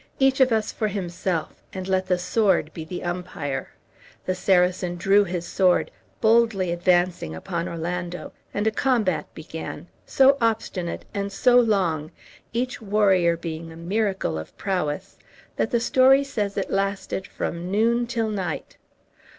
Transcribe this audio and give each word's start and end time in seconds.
Each 0.17 0.39
of 0.39 0.51
us 0.51 0.71
for 0.71 0.87
himself, 0.87 1.61
and 1.73 1.87
let 1.87 2.07
the 2.07 2.17
sword 2.17 2.73
be 2.73 3.03
umpire." 3.03 3.69
The 4.25 4.33
Saracen 4.33 4.95
drew 4.95 5.23
his 5.25 5.45
sword, 5.45 5.91
boldly 6.21 6.71
advancing 6.71 7.35
upon 7.35 7.67
Orlando, 7.67 8.33
and 8.51 8.65
a 8.65 8.71
combat 8.71 9.27
began, 9.35 9.85
so 10.07 10.39
obstinate 10.41 11.05
and 11.13 11.31
so 11.31 11.55
long, 11.59 12.09
each 12.51 12.81
warrior 12.81 13.37
being 13.37 13.71
a 13.71 13.77
miracle 13.77 14.39
of 14.39 14.57
prowess, 14.57 15.19
that 15.55 15.69
the 15.69 15.79
story 15.79 16.23
says 16.23 16.57
it 16.57 16.71
lasted 16.71 17.27
from 17.27 17.69
noon 17.69 18.07
till 18.07 18.29
night. 18.31 18.77